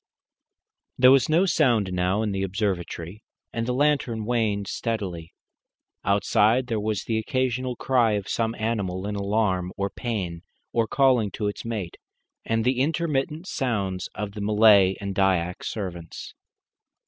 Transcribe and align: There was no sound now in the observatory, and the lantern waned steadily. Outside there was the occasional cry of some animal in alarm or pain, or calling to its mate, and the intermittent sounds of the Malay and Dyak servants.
There 0.97 1.11
was 1.11 1.29
no 1.29 1.45
sound 1.45 1.93
now 1.93 2.23
in 2.23 2.31
the 2.31 2.41
observatory, 2.41 3.21
and 3.53 3.67
the 3.67 3.71
lantern 3.73 4.25
waned 4.25 4.67
steadily. 4.67 5.31
Outside 6.03 6.65
there 6.65 6.79
was 6.79 7.03
the 7.03 7.19
occasional 7.19 7.75
cry 7.75 8.13
of 8.13 8.27
some 8.27 8.55
animal 8.55 9.05
in 9.05 9.15
alarm 9.15 9.71
or 9.77 9.91
pain, 9.91 10.41
or 10.73 10.87
calling 10.87 11.29
to 11.33 11.47
its 11.47 11.63
mate, 11.63 11.97
and 12.43 12.65
the 12.65 12.79
intermittent 12.79 13.45
sounds 13.47 14.09
of 14.15 14.31
the 14.31 14.41
Malay 14.41 14.95
and 14.99 15.13
Dyak 15.13 15.63
servants. 15.63 16.33